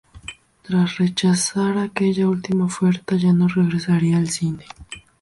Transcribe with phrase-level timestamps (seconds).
[0.63, 4.65] Tras rechazar aquella última oferta, ya no regresaría al cine.